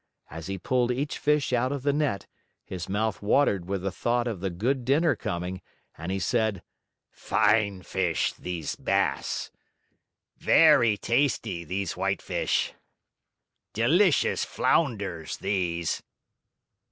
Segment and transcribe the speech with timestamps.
[0.31, 2.25] As he pulled each fish out of the net,
[2.65, 5.61] his mouth watered with the thought of the good dinner coming,
[5.95, 6.63] and he said:
[7.11, 9.51] "Fine fish, these bass!"
[10.39, 12.73] "Very tasty, these whitefish!"
[13.75, 16.01] "Delicious flounders, these!"